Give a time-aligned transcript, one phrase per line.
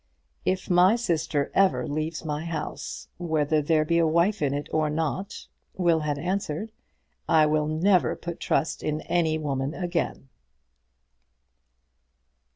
[0.45, 4.89] "If my sister ever leaves my house, whether there be a wife in it or
[4.89, 6.71] not," Will had answered,
[7.29, 10.29] "I will never put trust in any woman again."